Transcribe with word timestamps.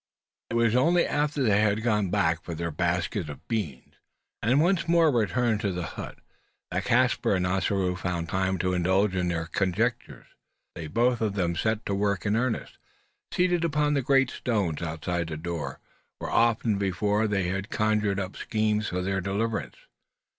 It 0.49 0.55
was 0.55 0.75
only 0.75 1.05
after 1.05 1.43
they 1.43 1.61
had 1.61 1.83
gone 1.83 2.09
back 2.09 2.41
for 2.41 2.55
their 2.55 2.71
baskets 2.71 3.29
of 3.29 3.47
beans, 3.47 3.93
and 4.41 4.59
once 4.59 4.87
more 4.87 5.11
returned 5.11 5.61
to 5.61 5.71
the 5.71 5.83
hut, 5.93 6.17
that 6.71 6.85
Caspar 6.85 7.35
and 7.35 7.45
Ossaroo 7.45 7.95
found 7.95 8.27
time 8.27 8.57
to 8.57 8.73
indulge 8.73 9.13
in 9.13 9.27
their 9.27 9.45
conjectures. 9.45 10.25
Then 10.73 10.89
both 10.89 11.21
of 11.21 11.35
them 11.35 11.55
set 11.55 11.85
to 11.85 11.93
work 11.93 12.25
in 12.25 12.35
earnest 12.35 12.79
seated 13.31 13.63
upon 13.63 13.93
the 13.93 14.01
great 14.01 14.31
stones 14.31 14.81
outside 14.81 15.27
the 15.27 15.37
door, 15.37 15.79
where 16.17 16.31
often 16.31 16.79
before 16.79 17.27
they 17.27 17.49
had 17.49 17.69
conjured 17.69 18.19
up 18.19 18.35
schemes 18.35 18.87
for 18.87 19.03
their 19.03 19.21
deliverance. 19.21 19.75